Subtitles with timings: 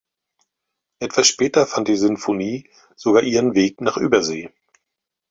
[0.99, 4.49] Etwas später fand die Sinfonie sogar ihren Weg nach Übersee.